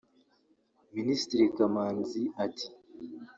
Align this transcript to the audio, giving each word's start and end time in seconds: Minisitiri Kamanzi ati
Minisitiri 0.95 1.45
Kamanzi 1.55 2.21
ati 2.45 2.67